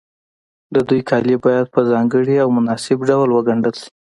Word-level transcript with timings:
د 0.73 0.75
دوی 0.89 1.01
کالي 1.09 1.35
باید 1.45 1.65
په 1.73 1.79
ځانګړي 1.91 2.35
او 2.43 2.49
مناسب 2.57 2.99
ډول 3.09 3.29
وګنډل 3.31 3.75
شي. 3.81 3.89